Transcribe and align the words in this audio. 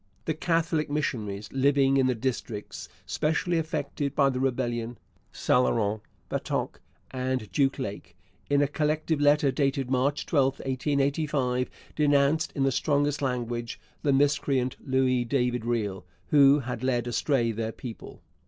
The 0.25 0.33
Catholic 0.33 0.89
missionaries 0.89 1.47
living 1.53 1.97
in 1.97 2.07
the 2.07 2.15
districts 2.15 2.89
specially 3.05 3.59
affected 3.59 4.15
by 4.15 4.31
the 4.31 4.39
rebellion 4.39 4.97
St 5.31 5.61
Laurent, 5.63 6.01
Batoche, 6.27 6.77
and 7.11 7.51
Duck 7.51 7.77
Lake 7.77 8.15
in 8.49 8.63
a 8.63 8.67
collective 8.67 9.21
letter 9.21 9.51
dated 9.51 9.91
March 9.91 10.25
12, 10.25 10.53
1885, 10.57 11.69
denounced 11.95 12.51
in 12.55 12.63
the 12.63 12.71
strongest 12.71 13.21
language 13.21 13.79
'the 14.01 14.13
miscreant 14.13 14.75
Louis 14.83 15.23
David 15.23 15.65
Riel' 15.65 16.03
who 16.29 16.61
had 16.61 16.81
led 16.83 17.05
astray 17.05 17.51
their 17.51 17.71
people. 17.71 18.23